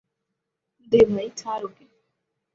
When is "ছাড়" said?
1.37-1.63